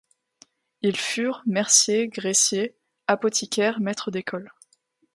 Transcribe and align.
Ils 0.81 0.97
furent 0.97 1.43
merciers, 1.45 2.07
graissiers, 2.07 2.75
apothicaires, 3.05 3.79
maître 3.79 4.09
d’école. 4.09 4.49